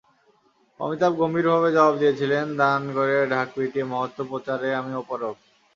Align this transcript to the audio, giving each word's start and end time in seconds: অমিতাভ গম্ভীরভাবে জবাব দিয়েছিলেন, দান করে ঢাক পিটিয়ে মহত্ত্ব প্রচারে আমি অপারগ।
অমিতাভ 0.79 1.11
গম্ভীরভাবে 1.19 1.69
জবাব 1.71 1.93
দিয়েছিলেন, 2.01 2.45
দান 2.57 2.81
করে 2.95 3.15
ঢাক 3.31 3.47
পিটিয়ে 3.55 3.89
মহত্ত্ব 3.91 4.21
প্রচারে 4.29 4.69
আমি 4.79 4.91
অপারগ। 5.01 5.35